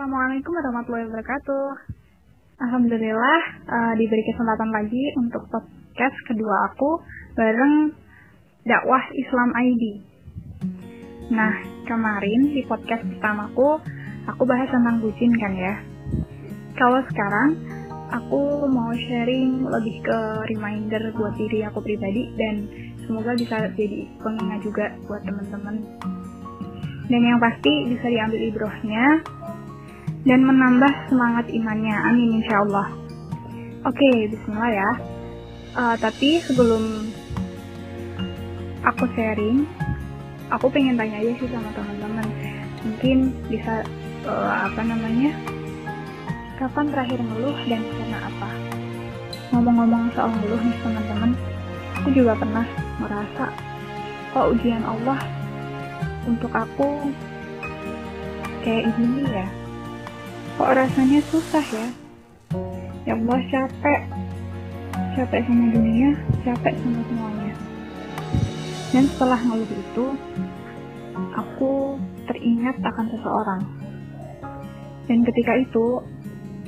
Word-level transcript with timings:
Assalamualaikum 0.00 0.56
warahmatullahi 0.56 1.12
wabarakatuh. 1.12 1.66
Alhamdulillah 2.56 3.40
uh, 3.68 3.92
diberi 4.00 4.24
kesempatan 4.32 4.72
lagi 4.72 5.04
untuk 5.20 5.44
podcast 5.52 6.16
kedua 6.24 6.72
aku 6.72 7.04
bareng 7.36 7.92
dakwah 8.64 9.04
Islam 9.12 9.52
ID. 9.52 10.00
Nah, 11.36 11.52
kemarin 11.84 12.48
di 12.48 12.64
podcast 12.64 13.04
pertamaku 13.12 13.76
aku 14.24 14.42
bahas 14.48 14.72
tentang 14.72 15.04
bucin 15.04 15.36
kan 15.36 15.52
ya. 15.52 15.76
Kalau 16.80 17.04
sekarang 17.04 17.60
aku 18.08 18.72
mau 18.72 18.96
sharing 18.96 19.68
lebih 19.68 20.00
ke 20.00 20.18
reminder 20.48 21.12
buat 21.12 21.36
diri 21.36 21.60
aku 21.68 21.84
pribadi 21.84 22.32
dan 22.40 22.64
semoga 23.04 23.36
bisa 23.36 23.68
jadi 23.76 24.08
pengingat 24.24 24.64
juga 24.64 24.96
buat 25.04 25.20
teman-teman. 25.28 25.76
Dan 27.12 27.20
yang 27.20 27.36
pasti 27.36 27.84
bisa 27.92 28.08
diambil 28.08 28.48
ibrohnya 28.48 29.04
dan 30.24 30.44
menambah 30.44 30.92
semangat 31.08 31.48
imannya. 31.48 31.96
Amin 31.96 32.42
insya 32.42 32.60
Allah. 32.64 32.86
Oke, 33.88 34.28
bismillah 34.28 34.72
ya. 34.72 34.90
Uh, 35.72 35.96
tapi 35.96 36.42
sebelum 36.44 37.08
aku 38.84 39.08
sharing, 39.16 39.64
aku 40.52 40.68
pengen 40.68 41.00
tanya 41.00 41.24
aja 41.24 41.32
sih 41.40 41.48
sama 41.48 41.72
teman-teman. 41.72 42.26
Mungkin 42.84 43.32
bisa 43.48 43.84
uh, 44.28 44.68
apa 44.68 44.82
namanya? 44.84 45.32
Kapan 46.60 46.92
terakhir 46.92 47.16
ngeluh 47.24 47.56
dan 47.64 47.80
karena 47.80 48.18
apa? 48.28 48.50
Ngomong-ngomong 49.56 50.12
soal 50.12 50.28
ngeluh 50.28 50.60
nih 50.60 50.76
teman-teman, 50.84 51.32
aku 51.96 52.08
juga 52.12 52.36
pernah 52.36 52.66
merasa 53.00 53.48
kok 54.36 54.52
ujian 54.52 54.84
Allah 54.84 55.18
untuk 56.28 56.52
aku 56.52 57.08
kayak 58.60 58.92
gini 58.94 59.24
ya 59.24 59.48
kok 60.60 60.76
rasanya 60.76 61.24
susah 61.32 61.64
ya? 61.72 61.88
Ya 63.08 63.16
Allah 63.16 63.40
capek. 63.48 64.00
Capek 65.16 65.40
sama 65.48 65.72
dunia 65.72 66.12
capek 66.44 66.76
sama 66.84 67.00
semuanya. 67.08 67.54
Dan 68.92 69.08
setelah 69.08 69.40
ngeluh 69.40 69.72
itu 69.72 70.06
aku 71.32 71.96
teringat 72.28 72.76
akan 72.76 73.06
seseorang. 73.08 73.62
Dan 75.08 75.24
ketika 75.24 75.56
itu 75.56 76.04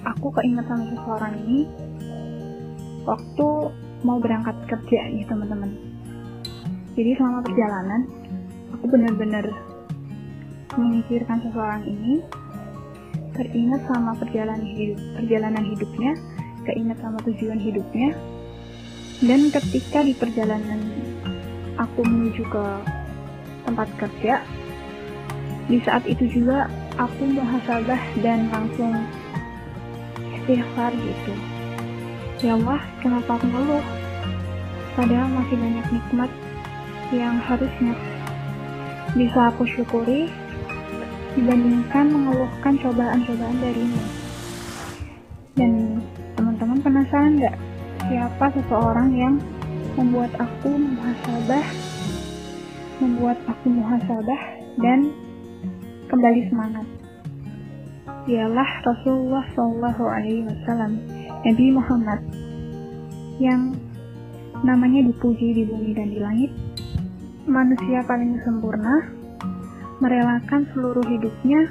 aku 0.09 0.27
keinget 0.41 0.65
sama 0.73 0.89
seseorang 0.89 1.37
ini. 1.45 1.69
Waktu 3.05 3.47
mau 4.09 4.17
berangkat 4.25 4.57
kerja 4.73 5.05
nih 5.13 5.29
teman-teman. 5.29 5.69
Jadi 6.97 7.13
selama 7.21 7.45
perjalanan 7.45 8.09
aku 8.73 8.89
benar-benar 8.89 9.45
memikirkan 10.81 11.45
seseorang 11.45 11.85
ini 11.85 12.25
teringat 13.33 13.81
sama 13.89 14.13
perjalanan 14.17 14.65
hidup 14.65 14.99
perjalanan 15.17 15.65
hidupnya 15.65 16.13
keinget 16.69 16.99
sama 17.03 17.19
tujuan 17.27 17.59
hidupnya. 17.59 18.15
Dan 19.23 19.55
ketika 19.55 20.03
di 20.03 20.15
perjalanan 20.19 20.83
aku 21.79 22.03
menuju 22.03 22.43
ke 22.51 22.65
tempat 23.63 23.89
kerja 23.99 24.43
di 25.71 25.79
saat 25.87 26.03
itu 26.11 26.27
juga 26.27 26.67
aku 26.99 27.23
muhasabah 27.31 28.03
dan 28.21 28.51
langsung 28.51 28.93
istighfar 30.43 30.91
gitu. 30.91 31.35
Ya 32.43 32.59
Allah 32.59 32.83
kenapa 32.99 33.39
aku 33.39 33.47
ngeluh? 33.47 33.87
Padahal 34.99 35.29
masih 35.31 35.57
banyak 35.57 35.87
nikmat 35.89 36.31
yang 37.15 37.39
harusnya 37.39 37.95
bisa 39.15 39.53
aku 39.55 39.63
syukuri 39.69 40.29
dibandingkan 41.33 42.07
mengeluhkan 42.13 42.75
cobaan-cobaan 42.81 43.59
darimu. 43.61 44.03
Dan 45.57 46.01
teman-teman 46.37 46.79
penasaran 46.81 47.41
nggak 47.41 47.57
siapa 48.09 48.47
seseorang 48.57 49.09
yang 49.17 49.35
membuat 49.97 50.33
aku 50.41 50.73
muhasabah, 50.73 51.67
membuat 53.01 53.39
aku 53.49 53.67
muhasabah 53.69 54.41
dan 54.81 55.13
kembali 56.09 56.49
semangat? 56.53 56.87
Ialah 58.29 58.71
Rasulullah 58.87 59.45
Shallallahu 59.57 60.05
Alaihi 60.07 60.47
Wasallam, 60.47 61.01
Nabi 61.43 61.67
Muhammad, 61.75 62.21
yang 63.43 63.75
namanya 64.63 65.11
dipuji 65.11 65.59
di 65.59 65.63
bumi 65.67 65.91
dan 65.91 66.09
di 66.13 66.23
langit, 66.23 66.51
manusia 67.51 68.05
paling 68.07 68.39
sempurna, 68.47 69.22
merelakan 70.03 70.67
seluruh 70.75 71.07
hidupnya 71.07 71.71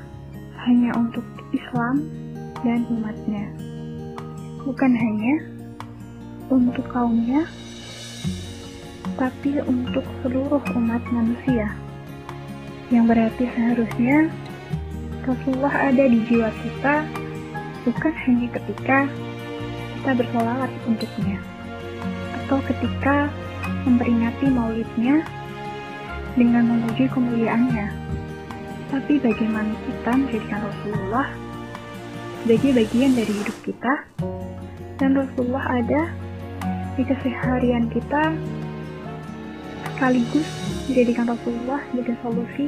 hanya 0.63 0.95
untuk 0.95 1.27
Islam 1.51 2.07
dan 2.63 2.87
umatnya. 2.87 3.51
Bukan 4.63 4.91
hanya 4.95 5.35
untuk 6.47 6.87
kaumnya, 6.95 7.43
tapi 9.19 9.59
untuk 9.67 10.07
seluruh 10.23 10.63
umat 10.79 11.03
manusia. 11.11 11.75
Yang 12.87 13.05
berarti 13.11 13.43
seharusnya 13.51 14.17
Rasulullah 15.27 15.91
ada 15.91 16.03
di 16.07 16.23
jiwa 16.31 16.47
kita 16.63 16.95
bukan 17.83 18.13
hanya 18.15 18.47
ketika 18.55 18.97
kita 19.99 20.11
bersolawat 20.15 20.71
untuknya 20.87 21.37
atau 22.41 22.63
ketika 22.63 23.27
memperingati 23.85 24.45
maulidnya 24.49 25.21
dengan 26.33 26.63
memuji 26.73 27.05
kemuliaannya 27.11 27.87
tapi 28.91 29.23
bagaimana 29.23 29.71
kita 29.87 30.11
menjadikan 30.19 30.59
Rasulullah 30.67 31.27
sebagai 32.43 32.71
bagian 32.75 33.11
dari 33.15 33.33
hidup 33.39 33.57
kita 33.63 33.93
dan 34.99 35.15
Rasulullah 35.15 35.65
ada 35.79 36.11
di 36.99 37.03
keseharian 37.07 37.87
kita 37.87 38.35
sekaligus 39.95 40.47
menjadikan 40.91 41.25
Rasulullah 41.31 41.79
sebagai 41.87 42.19
solusi 42.19 42.67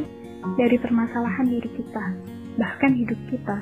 dari 0.56 0.80
permasalahan 0.80 1.46
diri 1.52 1.70
kita 1.76 2.04
bahkan 2.56 2.96
hidup 2.96 3.20
kita 3.28 3.58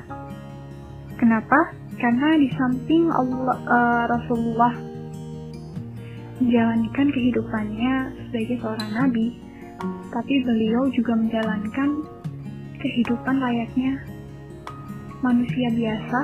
kenapa? 1.18 1.74
karena 1.98 2.34
di 2.38 2.48
samping 2.54 3.10
Allah, 3.10 3.58
uh, 3.66 4.04
Rasulullah 4.06 4.74
menjalankan 6.38 7.06
kehidupannya 7.10 7.94
sebagai 8.30 8.56
seorang 8.62 8.90
nabi 8.94 9.34
tapi 10.14 10.34
beliau 10.46 10.86
juga 10.94 11.18
menjalankan 11.18 11.88
kehidupan 12.82 13.38
layaknya 13.38 14.02
manusia 15.22 15.70
biasa 15.70 16.20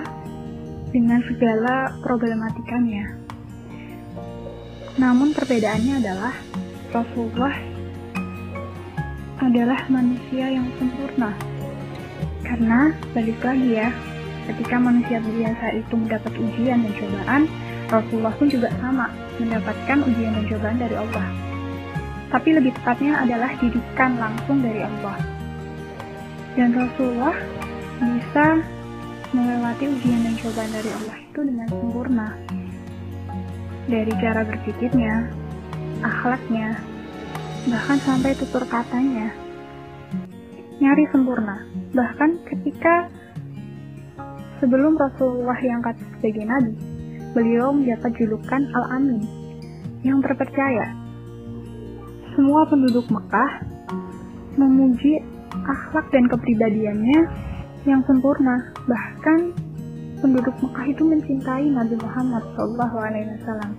dengan 0.90 1.22
segala 1.30 1.94
problematikanya. 2.02 3.14
Namun 4.98 5.30
perbedaannya 5.30 6.02
adalah 6.02 6.34
Rasulullah 6.90 7.54
adalah 9.38 9.86
manusia 9.86 10.50
yang 10.50 10.66
sempurna. 10.82 11.30
Karena 12.42 12.90
balik 13.14 13.38
lagi 13.38 13.78
ya, 13.78 13.94
ketika 14.50 14.82
manusia 14.82 15.22
biasa 15.22 15.78
itu 15.78 15.94
mendapat 15.94 16.32
ujian 16.34 16.82
dan 16.82 16.92
cobaan, 16.98 17.42
Rasulullah 17.86 18.34
pun 18.34 18.50
juga 18.50 18.68
sama 18.82 19.06
mendapatkan 19.38 19.98
ujian 20.10 20.34
dan 20.34 20.44
cobaan 20.50 20.78
dari 20.82 20.96
Allah. 20.98 21.26
Tapi 22.34 22.48
lebih 22.50 22.74
tepatnya 22.82 23.22
adalah 23.22 23.54
didikan 23.62 24.18
langsung 24.18 24.58
dari 24.58 24.82
Allah 24.82 25.37
dan 26.58 26.74
Rasulullah 26.74 27.38
bisa 28.02 28.46
melewati 29.30 29.84
ujian 29.86 30.26
dan 30.26 30.34
cobaan 30.42 30.72
dari 30.74 30.90
Allah 30.90 31.16
itu 31.22 31.40
dengan 31.46 31.68
sempurna 31.70 32.28
dari 33.86 34.12
cara 34.18 34.42
berpikirnya, 34.42 35.14
akhlaknya, 36.02 36.76
bahkan 37.70 37.98
sampai 38.02 38.34
tutur 38.34 38.66
katanya 38.66 39.30
nyari 40.82 41.04
sempurna. 41.14 41.62
Bahkan 41.94 42.42
ketika 42.42 43.06
sebelum 44.58 44.98
Rasulullah 44.98 45.56
yang 45.62 45.78
kata 45.78 46.02
sebagai 46.18 46.42
nabi, 46.42 46.74
beliau 47.38 47.70
mendapat 47.70 48.12
julukan 48.18 48.62
Al-Amin 48.74 49.22
yang 50.02 50.18
terpercaya. 50.26 50.90
Semua 52.34 52.66
penduduk 52.66 53.06
Mekah 53.10 53.50
memuji 54.58 55.37
akhlak 55.68 56.08
dan 56.10 56.24
kepribadiannya 56.26 57.20
yang 57.84 58.00
sempurna. 58.08 58.72
Bahkan 58.88 59.38
penduduk 60.24 60.56
Mekah 60.64 60.86
itu 60.88 61.02
mencintai 61.04 61.66
Nabi 61.68 61.94
Muhammad 62.00 62.42
SAW. 62.56 63.70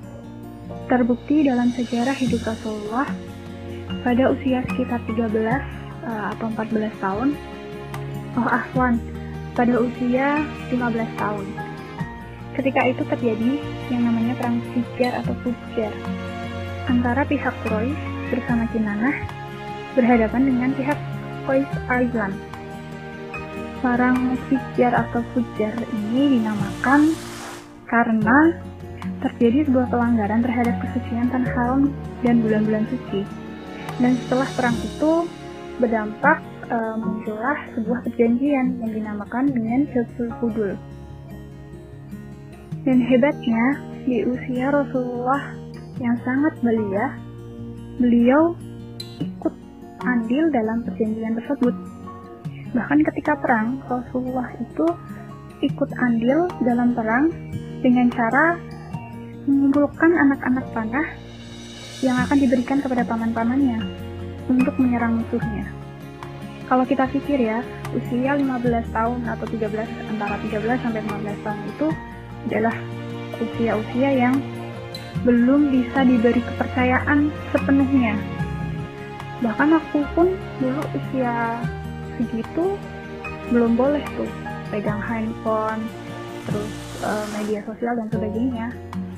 Terbukti 0.86 1.46
dalam 1.46 1.74
sejarah 1.74 2.14
hidup 2.14 2.46
Rasulullah 2.46 3.10
pada 4.06 4.32
usia 4.32 4.62
sekitar 4.70 5.02
13 5.10 5.18
uh, 5.18 5.34
eh, 5.42 6.26
atau 6.38 6.46
14 6.54 7.04
tahun. 7.04 7.30
Oh 8.38 8.46
Ahwan, 8.46 9.02
pada 9.58 9.74
usia 9.82 10.46
15 10.70 11.20
tahun. 11.20 11.46
Ketika 12.54 12.82
itu 12.86 13.04
terjadi 13.08 13.52
yang 13.90 14.04
namanya 14.06 14.36
perang 14.38 14.60
Fijar 14.76 15.24
atau 15.24 15.34
Fujar 15.42 15.94
antara 16.90 17.22
pihak 17.24 17.54
Quraisy 17.64 17.96
bersama 18.34 18.66
Kinanah 18.74 19.16
berhadapan 19.94 20.42
dengan 20.50 20.70
pihak 20.74 20.98
Qais 21.50 21.66
Aizlan. 21.90 22.30
Sarang 23.82 24.38
Fijar 24.46 24.94
atau 24.94 25.26
Fujar 25.34 25.74
ini 25.98 26.38
dinamakan 26.38 27.10
karena 27.90 28.54
terjadi 29.26 29.66
sebuah 29.66 29.90
pelanggaran 29.90 30.46
terhadap 30.46 30.78
kesucian 30.78 31.26
tanah 31.34 31.50
haram 31.50 31.82
dan 32.22 32.46
bulan-bulan 32.46 32.86
suci. 32.94 33.26
Dan 33.98 34.14
setelah 34.22 34.46
perang 34.54 34.78
itu 34.78 35.26
berdampak 35.82 36.38
e, 36.70 36.78
muncullah 37.02 37.58
sebuah 37.74 38.00
perjanjian 38.06 38.86
yang 38.86 38.92
dinamakan 38.94 39.50
dengan 39.50 39.90
Hilful 39.90 40.30
Fudul. 40.38 40.78
Dan 42.86 43.02
hebatnya, 43.10 43.66
di 44.06 44.22
usia 44.22 44.70
Rasulullah 44.70 45.58
yang 45.98 46.14
sangat 46.22 46.62
belia, 46.62 47.18
beliau 47.98 48.54
ikut 49.18 49.54
andil 50.04 50.48
dalam 50.54 50.84
perjanjian 50.84 51.36
tersebut 51.40 51.76
Bahkan 52.70 53.02
ketika 53.02 53.34
perang, 53.34 53.82
Rasulullah 53.90 54.46
itu 54.62 54.86
ikut 55.66 55.90
andil 55.98 56.46
dalam 56.62 56.94
perang 56.94 57.34
dengan 57.82 58.08
cara 58.14 58.56
mengumpulkan 59.50 60.12
anak-anak 60.14 60.66
panah 60.78 61.08
yang 62.06 62.16
akan 62.22 62.38
diberikan 62.38 62.80
kepada 62.80 63.02
paman-pamannya 63.04 63.82
untuk 64.48 64.78
menyerang 64.78 65.18
musuhnya. 65.18 65.66
Kalau 66.70 66.86
kita 66.86 67.10
pikir 67.10 67.42
ya, 67.42 67.66
usia 67.98 68.38
15 68.38 68.94
tahun 68.94 69.20
atau 69.26 69.46
13 69.50 70.14
antara 70.14 70.38
13 70.38 70.86
sampai 70.86 71.02
15 71.02 71.42
tahun 71.42 71.62
itu 71.66 71.88
adalah 72.46 72.76
usia-usia 73.42 74.10
yang 74.14 74.38
belum 75.26 75.74
bisa 75.74 76.06
diberi 76.06 76.46
kepercayaan 76.46 77.34
sepenuhnya. 77.50 78.14
Bahkan 79.40 79.70
aku 79.72 80.04
pun 80.16 80.28
dulu 80.60 80.82
usia 80.96 81.64
segitu 82.20 82.76
belum 83.50 83.80
boleh 83.80 84.04
tuh 84.20 84.30
pegang 84.70 85.00
handphone 85.00 85.82
terus 86.46 86.74
uh, 87.02 87.26
media 87.40 87.64
sosial 87.64 87.96
dan 87.96 88.08
sebagainya. 88.12 88.68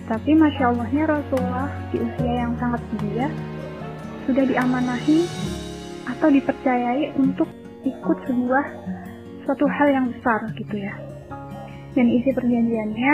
Tapi 0.06 0.36
masya 0.36 0.76
Allahnya 0.76 1.04
Rasulullah 1.08 1.70
di 1.90 1.98
usia 2.04 2.34
yang 2.46 2.54
sangat 2.60 2.82
muda 3.00 3.28
sudah 4.30 4.44
diamanahi 4.46 5.26
atau 6.06 6.28
dipercayai 6.30 7.16
untuk 7.18 7.50
ikut 7.82 8.18
sebuah 8.30 8.66
suatu 9.48 9.66
hal 9.66 9.88
yang 9.90 10.06
besar 10.14 10.40
gitu 10.54 10.76
ya. 10.78 10.94
Dan 11.98 12.08
isi 12.08 12.30
perjanjiannya 12.30 13.14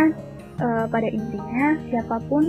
uh, 0.60 0.86
pada 0.92 1.08
intinya 1.08 1.80
siapa 1.88 2.18
pun 2.28 2.44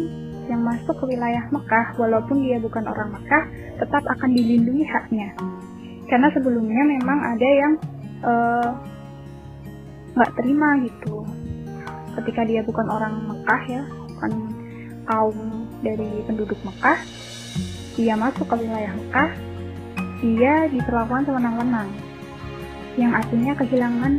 yang 0.48 0.64
masuk 0.64 0.96
ke 0.96 1.04
wilayah 1.14 1.44
Mekah 1.52 1.94
walaupun 2.00 2.40
dia 2.40 2.56
bukan 2.56 2.88
orang 2.88 3.12
Mekah 3.12 3.44
tetap 3.76 4.02
akan 4.08 4.30
dilindungi 4.32 4.84
haknya. 4.88 5.28
Karena 6.08 6.32
sebelumnya 6.32 6.82
memang 6.88 7.18
ada 7.20 7.48
yang 7.48 7.72
eh, 8.24 8.70
nggak 10.16 10.30
uh, 10.32 10.36
terima 10.40 10.68
gitu. 10.88 11.22
Ketika 12.16 12.42
dia 12.48 12.64
bukan 12.64 12.86
orang 12.88 13.14
Mekah 13.28 13.62
ya 13.68 13.82
bukan 13.86 14.32
kaum 15.04 15.38
dari 15.84 16.24
penduduk 16.24 16.58
Mekah 16.64 16.98
dia 17.94 18.14
masuk 18.16 18.48
ke 18.48 18.56
wilayah 18.64 18.92
Mekah 18.96 19.30
dia 20.24 20.54
diperlakukan 20.72 21.28
sewenang-wenang. 21.28 21.88
Yang 22.98 23.12
artinya 23.22 23.52
kehilangan 23.54 24.12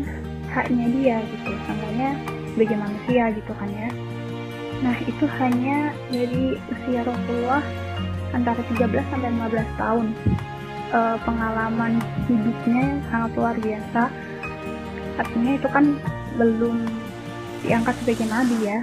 haknya 0.53 0.85
dia 0.93 1.17
gitu. 1.25 1.51
Contohnya 1.67 2.09
sebagai 2.53 2.77
manusia 2.79 3.23
gitu 3.35 3.51
kan 3.57 3.69
ya 3.73 3.89
nah 4.79 4.95
itu 5.03 5.25
hanya 5.39 5.91
dari 6.07 6.55
usia 6.71 7.03
Rasulullah 7.03 7.63
antara 8.33 8.61
13 8.61 9.11
sampai 9.11 9.29
15 9.33 9.81
tahun. 9.81 10.07
Uh, 10.89 11.21
pengalaman 11.21 12.01
hidupnya 12.25 12.81
yang 12.81 13.01
sangat 13.13 13.31
luar 13.37 13.55
biasa. 13.61 14.03
Artinya 15.21 15.51
itu 15.53 15.67
kan 15.69 15.85
belum 16.33 16.75
diangkat 17.61 17.93
sebagai 18.01 18.25
nabi 18.25 18.57
ya. 18.65 18.79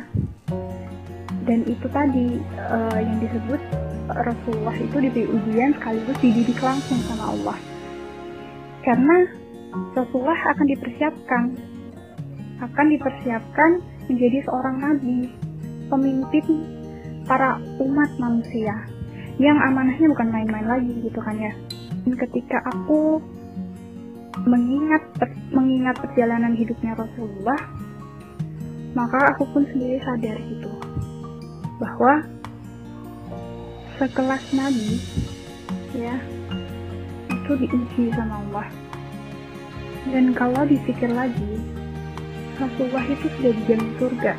Dan 1.46 1.66
itu 1.66 1.87
tadi 1.90 2.38
uh, 2.70 2.99
yang 3.02 3.19
disebut 3.19 3.58
Rasulullah 4.06 4.76
itu 4.78 4.96
diberi 5.02 5.26
ujian 5.26 5.75
sekaligus 5.75 6.19
dididik 6.22 6.58
langsung 6.62 6.99
sama 7.10 7.34
Allah. 7.34 7.58
Karena 8.87 9.26
Rasulullah 9.99 10.38
akan 10.54 10.66
dipersiapkan 10.78 11.42
akan 12.56 12.87
dipersiapkan 12.88 13.70
menjadi 14.08 14.38
seorang 14.46 14.76
nabi 14.81 15.28
pemimpin 15.86 16.46
para 17.26 17.58
umat 17.82 18.10
manusia 18.18 18.74
yang 19.36 19.58
amanahnya 19.60 20.08
bukan 20.10 20.28
main-main 20.32 20.64
lagi 20.64 20.92
gitu 21.04 21.20
kan 21.20 21.36
ya 21.36 21.52
ketika 22.14 22.62
aku 22.70 23.18
mengingat 24.46 25.02
mengingat 25.50 25.98
perjalanan 25.98 26.54
hidupnya 26.54 26.94
Rasulullah, 26.94 27.58
maka 28.94 29.18
aku 29.34 29.48
pun 29.50 29.66
sendiri 29.74 29.98
sadar 30.04 30.38
gitu 30.38 30.70
bahwa 31.82 32.22
sekelas 33.98 34.44
Nabi 34.54 35.02
ya 35.96 36.14
itu 37.32 37.52
diuji 37.58 38.14
sama 38.14 38.38
Allah. 38.46 38.68
Dan 40.06 40.30
kalau 40.38 40.62
dipikir 40.62 41.10
lagi, 41.10 41.58
Rasulullah 42.62 43.02
itu 43.10 43.26
sudah 43.26 43.52
dijamin 43.58 43.90
surga. 43.98 44.34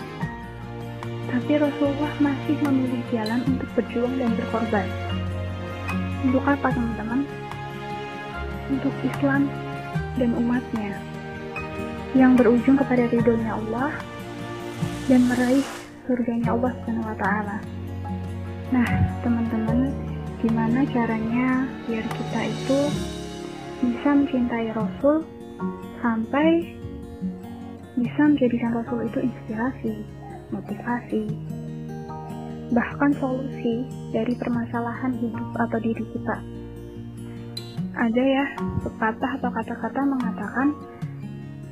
Tapi 1.28 1.54
Rasulullah 1.60 2.14
masih 2.24 2.56
memilih 2.64 3.04
jalan 3.12 3.44
untuk 3.46 3.70
berjuang 3.76 4.16
dan 4.16 4.32
berkorban. 4.36 4.88
Untuk 6.24 6.44
apa 6.48 6.72
teman-teman? 6.72 7.28
untuk 8.72 8.92
Islam 9.04 9.48
dan 10.20 10.32
umatnya 10.36 11.00
yang 12.16 12.36
berujung 12.36 12.76
kepada 12.80 13.08
ridhonya 13.12 13.56
Allah 13.56 13.92
dan 15.08 15.22
meraih 15.28 15.64
surganya 16.08 16.56
Allah 16.56 16.72
Subhanahu 16.82 17.08
wa 17.08 17.18
taala. 17.20 17.58
Nah, 18.72 18.90
teman-teman, 19.24 19.92
gimana 20.44 20.84
caranya 20.92 21.68
biar 21.88 22.04
kita 22.04 22.42
itu 22.52 22.80
bisa 23.84 24.10
mencintai 24.12 24.76
Rasul 24.76 25.24
sampai 26.04 26.76
bisa 27.98 28.22
menjadikan 28.28 28.72
Rasul 28.76 29.08
itu 29.08 29.20
inspirasi, 29.24 29.96
motivasi, 30.52 31.24
bahkan 32.72 33.12
solusi 33.20 33.88
dari 34.12 34.34
permasalahan 34.36 35.16
hidup 35.20 35.48
atau 35.56 35.78
diri 35.80 36.04
kita 36.16 36.38
ada 37.98 38.22
ya 38.22 38.46
pepatah 38.86 39.42
atau 39.42 39.50
kata-kata 39.50 40.02
mengatakan 40.06 40.68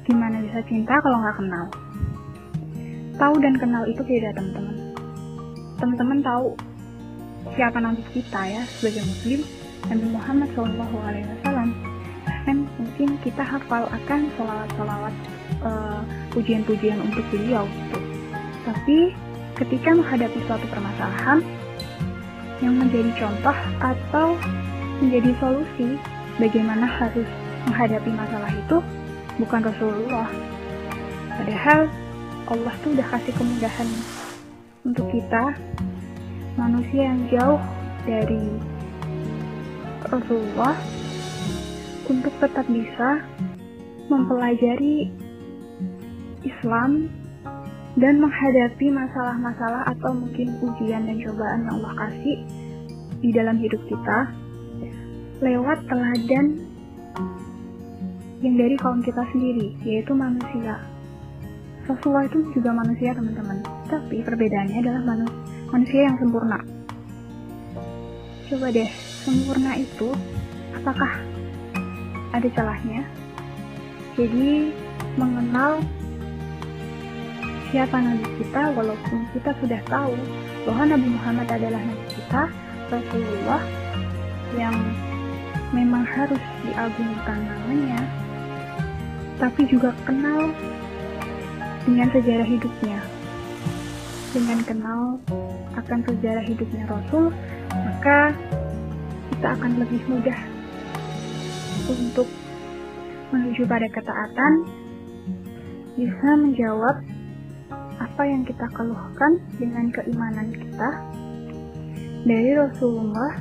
gimana 0.10 0.42
bisa 0.42 0.60
cinta 0.66 0.98
kalau 1.02 1.22
nggak 1.22 1.38
kenal. 1.38 1.66
Tahu 3.16 3.36
dan 3.40 3.56
kenal 3.62 3.84
itu 3.86 4.02
beda 4.02 4.34
teman-teman. 4.34 4.76
Teman-teman 5.78 6.20
tahu 6.26 6.48
siapa 7.54 7.78
nabi 7.78 8.02
kita 8.10 8.42
ya 8.50 8.62
sebagai 8.66 9.06
muslim 9.06 9.40
Nabi 9.86 10.08
Muhammad 10.10 10.50
SAW. 10.58 11.70
Bahkan 12.26 12.58
mungkin 12.82 13.10
kita 13.22 13.46
hafal 13.46 13.86
akan 13.86 14.20
salawat-salawat 14.34 15.14
uh, 15.62 16.02
pujian-pujian 16.34 16.98
untuk 17.06 17.22
beliau 17.30 17.70
gitu. 17.70 18.05
Tapi 18.66 19.14
ketika 19.62 19.94
menghadapi 19.94 20.40
suatu 20.50 20.66
permasalahan 20.68 21.40
yang 22.60 22.76
menjadi 22.76 23.12
contoh 23.20 23.58
atau 23.84 24.28
menjadi 25.00 25.32
solusi 25.40 26.00
bagaimana 26.40 26.88
harus 26.88 27.28
menghadapi 27.70 28.10
masalah 28.12 28.52
itu 28.52 28.78
bukan 29.38 29.62
Rasulullah. 29.64 30.30
Padahal 31.36 31.80
Allah 32.46 32.74
tuh 32.82 32.94
udah 32.96 33.08
kasih 33.10 33.34
kemudahan 33.36 33.90
untuk 34.86 35.08
kita 35.12 35.58
manusia 36.56 37.12
yang 37.12 37.22
jauh 37.28 37.62
dari 38.06 38.46
Rasulullah 40.06 40.78
untuk 42.06 42.34
tetap 42.38 42.66
bisa 42.70 43.26
mempelajari 44.08 45.10
Islam 46.46 47.10
dan 47.96 48.20
menghadapi 48.20 48.92
masalah-masalah 48.92 49.88
atau 49.96 50.12
mungkin 50.12 50.60
ujian 50.60 51.08
dan 51.08 51.18
cobaan 51.24 51.64
yang 51.64 51.74
Allah 51.80 51.94
kasih 52.08 52.38
di 53.24 53.30
dalam 53.32 53.56
hidup 53.56 53.80
kita 53.88 54.28
lewat 55.40 55.80
teladan 55.88 56.60
yang 58.44 58.56
dari 58.60 58.76
kaum 58.78 59.00
kita 59.02 59.24
sendiri, 59.32 59.74
yaitu 59.82 60.12
manusia. 60.14 60.78
Rasulullah 61.90 62.30
itu 62.30 62.46
juga 62.54 62.76
manusia, 62.76 63.14
teman-teman. 63.14 63.62
Tapi 63.90 64.22
perbedaannya 64.22 64.78
adalah 64.82 65.02
manu 65.02 65.26
manusia 65.74 66.02
yang 66.06 66.18
sempurna. 66.22 66.60
Coba 68.46 68.70
deh, 68.70 68.90
sempurna 69.26 69.72
itu 69.82 70.10
apakah 70.78 71.14
ada 72.34 72.48
celahnya? 72.54 73.02
Jadi, 74.14 74.72
mengenal 75.18 75.82
siapa 77.76 78.00
nabi 78.00 78.24
kita 78.40 78.72
walaupun 78.72 79.28
kita 79.36 79.52
sudah 79.60 79.84
tahu 79.92 80.16
bahwa 80.64 80.96
Nabi 80.96 81.12
Muhammad 81.12 81.44
adalah 81.52 81.84
nabi 81.84 82.08
kita, 82.08 82.48
Rasulullah 82.88 83.64
yang 84.56 84.76
memang 85.76 86.08
harus 86.08 86.40
diagungkan 86.64 87.36
namanya, 87.44 88.00
tapi 89.44 89.68
juga 89.68 89.92
kenal 90.08 90.56
dengan 91.84 92.08
sejarah 92.16 92.48
hidupnya. 92.48 93.00
Dengan 94.32 94.60
kenal 94.64 95.20
akan 95.76 96.00
sejarah 96.08 96.48
hidupnya 96.48 96.88
Rasul, 96.88 97.28
maka 97.76 98.32
kita 99.36 99.48
akan 99.52 99.84
lebih 99.84 100.00
mudah 100.08 100.40
untuk 101.92 102.32
menuju 103.36 103.68
pada 103.68 103.92
ketaatan, 103.92 104.64
bisa 106.00 106.30
menjawab 106.40 107.15
apa 108.00 108.22
yang 108.28 108.44
kita 108.44 108.68
keluhkan 108.76 109.40
dengan 109.56 109.92
keimanan 109.92 110.52
kita 110.52 110.90
dari 112.26 112.52
Rasulullah 112.58 113.40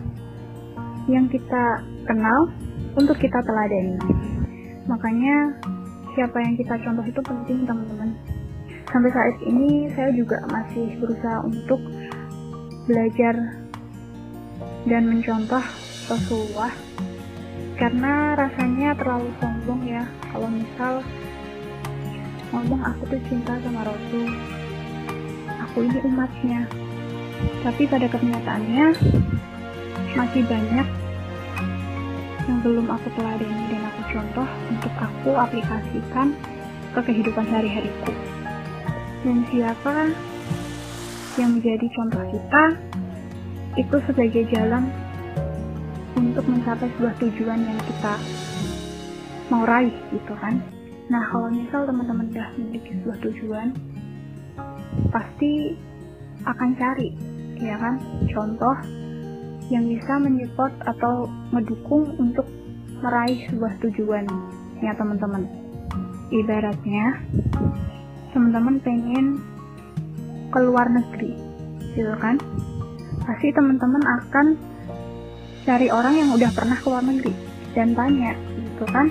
yang 1.11 1.27
kita 1.29 1.83
kenal 2.05 2.49
untuk 2.95 3.17
kita 3.19 3.41
teladani. 3.43 3.99
Makanya 4.87 5.59
siapa 6.15 6.39
yang 6.41 6.55
kita 6.55 6.75
contoh 6.85 7.05
itu 7.05 7.21
penting 7.25 7.67
teman-teman. 7.67 8.15
Sampai 8.93 9.11
saat 9.11 9.37
ini 9.43 9.91
saya 9.97 10.15
juga 10.15 10.39
masih 10.53 10.95
berusaha 11.03 11.43
untuk 11.43 11.81
belajar 12.87 13.35
dan 14.85 15.03
mencontoh 15.09 15.65
Rasulullah 16.07 16.71
karena 17.75 18.39
rasanya 18.39 18.95
terlalu 18.95 19.33
sombong 19.43 19.83
ya 19.89 20.05
kalau 20.31 20.47
misal 20.47 21.03
ngomong 22.55 22.87
aku 22.87 23.03
tuh 23.11 23.21
cinta 23.27 23.59
sama 23.59 23.83
Rasul 23.83 24.31
aku 25.75 25.91
ini 25.91 25.99
umatnya. 26.07 26.71
Tapi 27.67 27.83
pada 27.91 28.07
kenyataannya 28.07 28.95
masih 30.15 30.47
banyak 30.47 30.89
yang 32.47 32.59
belum 32.63 32.87
aku 32.95 33.11
teladani. 33.19 33.75
Dan 33.75 33.83
aku 33.91 34.01
contoh 34.15 34.49
untuk 34.71 34.95
aku 35.03 35.31
aplikasikan 35.35 36.31
ke 36.95 37.01
kehidupan 37.03 37.43
sehari-hariku. 37.51 38.15
Dan 39.27 39.43
siapa 39.51 40.15
yang 41.43 41.59
menjadi 41.59 41.87
contoh 41.91 42.23
kita 42.31 42.63
itu 43.75 43.97
sebagai 44.07 44.47
jalan 44.55 44.87
untuk 46.15 46.47
mencapai 46.47 46.87
sebuah 46.95 47.19
tujuan 47.19 47.67
yang 47.67 47.81
kita 47.83 48.15
mau 49.51 49.67
raih 49.67 49.91
gitu 50.15 50.39
kan 50.39 50.63
nah 51.13 51.23
kalau 51.29 51.53
misal 51.53 51.85
teman-teman 51.85 52.33
udah 52.33 52.49
memiliki 52.57 52.97
sebuah 52.97 53.19
tujuan 53.29 53.69
pasti 55.13 55.77
akan 56.45 56.71
cari 56.77 57.35
ya 57.59 57.77
kan? 57.79 57.95
Contoh 58.31 58.77
yang 59.73 59.89
bisa 59.89 60.21
menyupport 60.21 60.75
atau 60.85 61.31
mendukung 61.55 62.13
untuk 62.21 62.45
meraih 63.01 63.49
sebuah 63.49 63.81
tujuan 63.81 64.25
ya 64.85 64.93
teman-teman. 64.97 65.49
Ibaratnya 66.33 67.21
teman-teman 68.33 68.77
pengen 68.83 69.39
keluar 70.53 70.89
negeri 70.91 71.33
gitu 71.95 72.15
kan? 72.21 72.37
Pasti 73.25 73.49
teman-teman 73.55 74.03
akan 74.05 74.47
cari 75.65 75.89
orang 75.89 76.15
yang 76.21 76.31
udah 76.37 76.51
pernah 76.53 76.77
keluar 76.85 77.01
negeri 77.01 77.33
dan 77.73 77.97
tanya 77.97 78.37
gitu 78.61 78.85
kan 78.93 79.09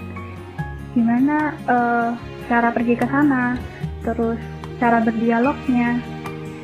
gimana 0.93 1.57
uh, 1.67 2.09
cara 2.47 2.69
pergi 2.69 2.93
ke 2.97 3.05
sana? 3.09 3.57
Terus 4.05 4.39
cara 4.77 5.01
berdialognya? 5.01 5.99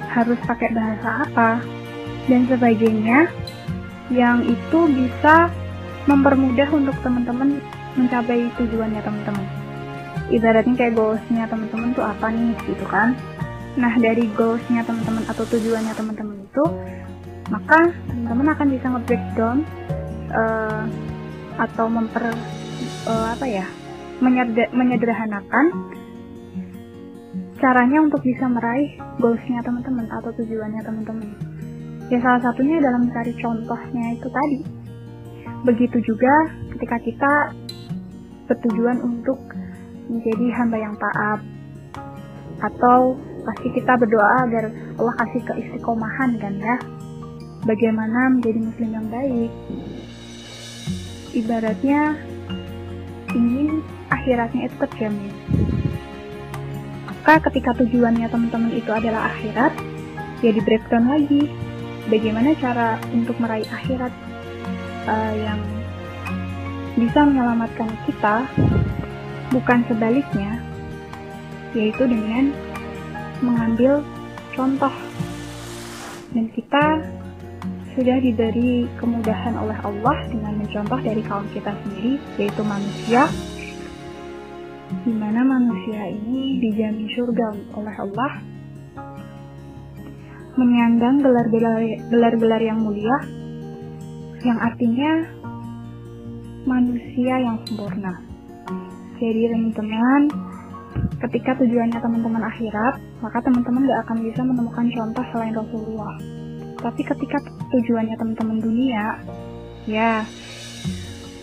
Harus 0.09 0.39
pakai 0.45 0.73
bahasa 0.73 1.29
apa? 1.29 1.61
Dan 2.25 2.45
sebagainya 2.49 3.29
yang 4.09 4.41
itu 4.45 4.79
bisa 4.89 5.53
mempermudah 6.09 6.69
untuk 6.73 6.97
teman-teman 7.05 7.61
mencapai 7.93 8.49
tujuannya 8.57 9.01
teman-teman. 9.01 9.45
Ibaratnya 10.29 10.73
kayak 10.77 10.93
goalsnya 10.97 11.45
teman-teman 11.49 11.93
tuh 11.93 12.05
apa 12.05 12.29
nih 12.29 12.53
gitu 12.69 12.85
kan? 12.89 13.17
Nah 13.77 13.93
dari 13.97 14.29
goalsnya 14.33 14.85
teman-teman 14.85 15.25
atau 15.29 15.45
tujuannya 15.45 15.93
teman-teman 15.93 16.37
itu 16.41 16.65
maka 17.49 17.89
teman-teman 18.05 18.47
akan 18.53 18.67
bisa 18.69 18.85
nge-breakdown 18.93 19.57
uh, 20.29 20.85
atau 21.57 21.85
memper 21.89 22.29
uh, 23.09 23.27
apa 23.33 23.45
ya 23.49 23.65
menyederhanakan 24.19 25.65
caranya 27.59 27.99
untuk 27.99 28.23
bisa 28.23 28.47
meraih 28.47 28.95
goalsnya 29.19 29.59
teman-teman 29.63 30.07
atau 30.07 30.31
tujuannya 30.31 30.81
teman-teman. 30.83 31.29
Ya 32.09 32.17
salah 32.23 32.41
satunya 32.41 32.79
dalam 32.81 33.05
mencari 33.05 33.35
contohnya 33.37 34.05
itu 34.15 34.27
tadi. 34.31 34.59
Begitu 35.67 35.97
juga 36.07 36.33
ketika 36.73 36.97
kita 37.03 37.33
bertujuan 38.47 39.03
untuk 39.03 39.37
menjadi 40.09 40.45
hamba 40.57 40.77
yang 40.79 40.95
taat 40.97 41.39
atau 42.59 43.13
pasti 43.45 43.67
kita 43.71 43.93
berdoa 43.95 44.47
agar 44.47 44.71
Allah 44.97 45.15
kasih 45.21 45.41
keistiqomahan 45.45 46.31
kan 46.41 46.55
ya. 46.57 46.75
Bagaimana 47.67 48.39
menjadi 48.39 48.59
muslim 48.63 48.89
yang 48.95 49.07
baik. 49.11 49.51
Ibaratnya 51.35 52.17
ingin 53.35 53.85
akhiratnya 54.09 54.67
itu 54.67 54.75
terjamin. 54.77 55.33
Maka 57.05 57.45
ketika 57.49 57.77
tujuannya 57.77 58.25
teman-teman 58.29 58.73
itu 58.73 58.89
adalah 58.89 59.29
akhirat, 59.29 59.73
ya 60.41 60.51
di 60.53 60.61
breakdown 60.61 61.09
lagi. 61.09 61.49
Bagaimana 62.09 62.57
cara 62.57 62.97
untuk 63.13 63.37
meraih 63.37 63.69
akhirat 63.69 64.09
uh, 65.05 65.33
yang 65.37 65.61
bisa 66.97 67.21
menyelamatkan 67.21 67.93
kita, 68.09 68.49
bukan 69.53 69.85
sebaliknya, 69.85 70.57
yaitu 71.77 72.09
dengan 72.09 72.49
mengambil 73.45 74.01
contoh. 74.57 74.91
Dan 76.33 76.49
kita 76.49 77.05
sudah 77.93 78.17
diberi 78.21 78.89
kemudahan 78.97 79.53
oleh 79.59 79.77
Allah 79.85 80.17
dengan 80.33 80.57
mencontoh 80.57 80.97
dari 81.05 81.21
kaum 81.21 81.45
kita 81.53 81.77
sendiri, 81.85 82.17
yaitu 82.41 82.61
manusia, 82.65 83.29
di 85.05 85.13
mana 85.13 85.45
manusia 85.45 86.09
ini 86.09 86.59
dijamin 86.63 87.07
surga 87.13 87.47
oleh 87.77 87.95
Allah, 87.97 88.31
menyandang 90.57 91.21
gelar-gelar 92.09 92.61
yang 92.61 92.79
mulia, 92.81 93.17
yang 94.43 94.59
artinya 94.59 95.11
manusia 96.65 97.33
yang 97.39 97.57
sempurna. 97.65 98.13
Jadi 99.19 99.51
teman-teman, 99.51 100.21
ketika 101.27 101.59
tujuannya 101.59 101.99
teman-teman 101.99 102.43
akhirat, 102.47 102.95
maka 103.19 103.37
teman-teman 103.43 103.87
gak 103.87 104.01
akan 104.07 104.17
bisa 104.23 104.41
menemukan 104.43 104.87
contoh 104.95 105.25
selain 105.31 105.55
Rasulullah 105.55 106.39
tapi 106.79 107.01
ketika 107.03 107.37
tujuannya 107.75 108.15
teman-teman 108.15 108.57
dunia 108.63 109.19
ya 109.83 110.23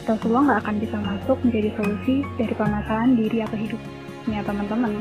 Rasulullah 0.06 0.42
nggak 0.46 0.60
akan 0.62 0.76
bisa 0.78 0.96
masuk 1.02 1.36
menjadi 1.42 1.68
solusi 1.74 2.22
dari 2.38 2.54
permasalahan 2.54 3.18
diri 3.18 3.38
atau 3.42 3.58
hidupnya 3.58 4.40
teman-teman. 4.46 4.92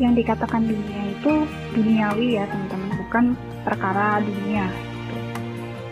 Yang 0.00 0.12
dikatakan 0.24 0.64
dunia 0.64 1.00
itu 1.12 1.32
duniawi 1.76 2.40
ya 2.40 2.48
teman-teman. 2.48 2.90
Bukan 3.04 3.24
perkara 3.60 4.24
dunia. 4.24 4.66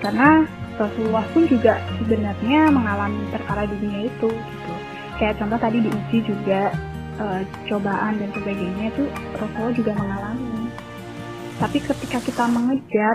Karena 0.01 0.49
Rasulullah 0.81 1.23
pun 1.37 1.45
juga 1.45 1.77
sebenarnya 2.01 2.73
mengalami 2.73 3.23
perkara 3.29 3.69
dunia 3.69 4.09
itu 4.09 4.29
gitu. 4.33 4.75
Kayak 5.21 5.37
contoh 5.39 5.61
tadi 5.61 5.79
diuji 5.85 6.19
juga 6.25 6.73
e, 7.21 7.45
cobaan 7.69 8.17
dan 8.19 8.33
sebagainya 8.33 8.89
itu 8.89 9.05
Rasulullah 9.37 9.75
juga 9.77 9.93
mengalami. 10.01 10.73
Tapi 11.61 11.79
ketika 11.79 12.19
kita 12.25 12.45
mengejar 12.49 13.15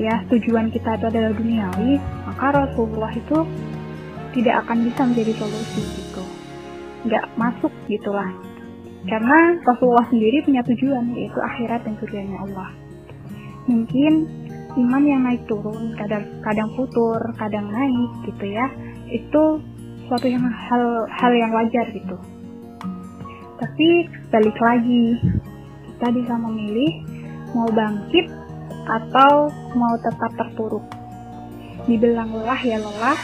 ya 0.00 0.24
tujuan 0.32 0.72
kita 0.72 0.96
itu 0.96 1.04
adalah 1.12 1.32
duniawi, 1.36 2.00
maka 2.26 2.46
Rasulullah 2.64 3.12
itu 3.12 3.44
tidak 4.30 4.66
akan 4.66 4.86
bisa 4.86 5.02
menjadi 5.06 5.32
solusi 5.38 5.82
gitu. 5.98 6.24
Nggak 7.08 7.24
masuk 7.34 7.72
gitulah. 7.90 8.30
Karena 9.08 9.56
Rasulullah 9.64 10.04
sendiri 10.12 10.44
punya 10.44 10.60
tujuan 10.60 11.16
yaitu 11.16 11.40
akhirat 11.40 11.80
dan 11.88 11.96
surganya 11.96 12.36
Allah. 12.44 12.70
Mungkin 13.64 14.28
iman 14.76 15.02
yang 15.02 15.24
naik 15.24 15.42
turun, 15.48 15.96
kadang 15.96 16.24
kadang 16.44 16.68
futur, 16.76 17.18
kadang 17.40 17.72
naik 17.72 18.10
gitu 18.28 18.44
ya. 18.44 18.66
Itu 19.08 19.64
suatu 20.06 20.26
yang 20.28 20.44
hal 20.44 21.08
hal 21.08 21.32
yang 21.32 21.50
wajar 21.54 21.86
gitu. 21.90 22.16
Tapi 23.60 23.88
balik 24.32 24.56
lagi, 24.56 25.20
kita 25.96 26.08
bisa 26.16 26.34
memilih 26.36 27.04
mau 27.52 27.68
bangkit 27.68 28.28
atau 28.88 29.52
mau 29.76 29.94
tetap 30.00 30.32
terpuruk. 30.36 30.84
Dibilang 31.88 32.32
lelah 32.36 32.60
ya 32.60 32.78
lelah, 32.80 33.20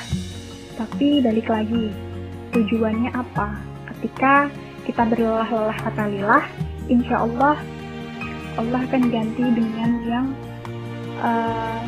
tapi 0.77 1.25
balik 1.25 1.49
lagi, 1.49 1.93
tujuannya 2.53 3.11
apa? 3.17 3.57
Ketika 3.97 4.53
kita 4.85 5.03
berlelah-lelah 5.09 5.79
kata 5.83 6.05
lelah, 6.13 6.45
insya 6.87 7.25
Allah 7.25 7.57
Allah 8.57 8.81
akan 8.89 9.03
ganti 9.13 9.45
dengan 9.53 9.91
yang 10.05 10.27
uh, 11.21 11.81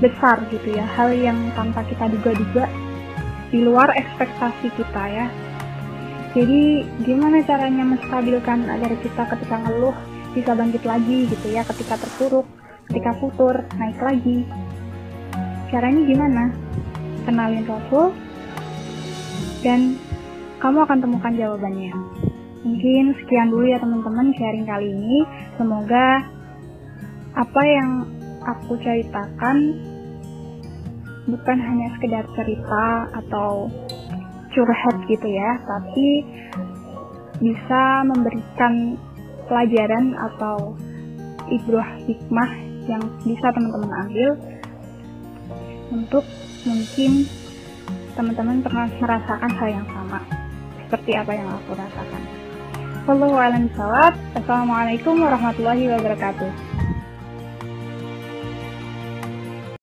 besar 0.00 0.40
gitu 0.48 0.76
ya, 0.76 0.84
hal 0.96 1.12
yang 1.12 1.36
tanpa 1.56 1.84
kita 1.88 2.08
duga-duga 2.08 2.64
di 3.52 3.60
luar 3.64 3.92
ekspektasi 3.92 4.68
kita 4.76 5.04
ya. 5.08 5.26
Jadi 6.30 6.86
gimana 7.02 7.42
caranya 7.42 7.82
menstabilkan 7.82 8.70
agar 8.70 8.94
kita 9.02 9.22
ketika 9.34 9.56
ngeluh 9.66 9.96
bisa 10.30 10.54
bangkit 10.54 10.86
lagi 10.86 11.26
gitu 11.26 11.46
ya 11.50 11.66
ketika 11.66 11.98
terpuruk, 11.98 12.46
ketika 12.86 13.18
futur, 13.18 13.54
naik 13.76 13.98
lagi. 13.98 14.46
Caranya 15.70 16.02
gimana? 16.06 16.42
Kenalin 17.28 17.64
Rasul 17.68 18.16
dan 19.60 19.96
kamu 20.60 20.84
akan 20.84 20.98
temukan 21.00 21.32
jawabannya. 21.36 21.92
Mungkin 22.60 23.16
sekian 23.24 23.48
dulu 23.48 23.64
ya 23.64 23.80
teman-teman 23.80 24.32
sharing 24.36 24.68
kali 24.68 24.92
ini. 24.92 25.24
Semoga 25.56 26.24
apa 27.32 27.62
yang 27.64 28.04
aku 28.44 28.76
ceritakan 28.80 29.56
bukan 31.28 31.58
hanya 31.60 31.88
sekedar 31.96 32.24
cerita 32.36 33.08
atau 33.16 33.70
curhat 34.50 34.96
gitu 35.06 35.28
ya, 35.30 35.50
tapi 35.62 36.26
bisa 37.40 38.04
memberikan 38.04 38.98
pelajaran 39.48 40.12
atau 40.18 40.76
ibrah 41.48 41.96
hikmah 42.04 42.50
yang 42.84 43.02
bisa 43.24 43.46
teman-teman 43.54 43.92
ambil 44.06 44.30
untuk 45.90 46.24
mungkin 46.64 47.24
teman-teman 48.12 48.60
pernah 48.60 48.88
merasakan 49.00 49.50
hal 49.56 49.68
yang 49.70 49.86
sama 49.88 50.20
seperti 50.84 51.10
apa 51.16 51.32
yang 51.32 51.48
aku 51.48 51.72
rasakan. 51.72 52.22
Wallahu 53.08 53.36
a'lam 53.40 53.64
Assalamualaikum 54.36 55.14
warahmatullahi 55.24 55.88
wabarakatuh. 55.88 56.69